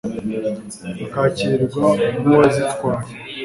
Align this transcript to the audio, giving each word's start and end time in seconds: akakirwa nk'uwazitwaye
akakirwa 1.05 1.85
nk'uwazitwaye 2.19 3.09